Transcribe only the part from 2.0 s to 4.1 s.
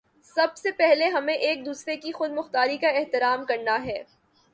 خود مختاری کا احترام کرنا ہے۔